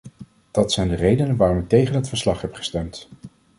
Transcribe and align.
Dat 0.51 0.71
zijn 0.71 0.87
de 0.87 0.95
redenen 0.95 1.35
waarom 1.35 1.57
ik 1.59 1.67
tegen 1.67 1.95
het 1.95 2.07
verslag 2.09 2.41
heb 2.41 2.53
gestemd. 2.53 3.09